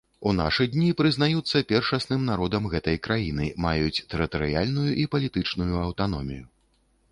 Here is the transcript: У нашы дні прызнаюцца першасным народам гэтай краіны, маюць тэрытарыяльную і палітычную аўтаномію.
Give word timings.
У 0.29 0.31
нашы 0.35 0.65
дні 0.75 0.85
прызнаюцца 1.01 1.61
першасным 1.71 2.23
народам 2.31 2.63
гэтай 2.73 2.97
краіны, 3.09 3.51
маюць 3.67 4.03
тэрытарыяльную 4.15 4.89
і 5.05 5.09
палітычную 5.15 5.73
аўтаномію. 5.85 6.45